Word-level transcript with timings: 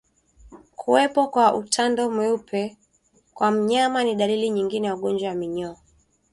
Kuwepo 0.75 1.27
kwa 1.27 1.55
utando 1.55 2.09
mweupe 2.09 2.77
kwa 3.33 3.51
mnyama 3.51 4.03
ni 4.03 4.15
dalili 4.15 4.49
nyingine 4.49 4.87
ya 4.87 4.95
ugonjwa 4.95 5.29
wa 5.29 5.35
minyoo 5.35 5.77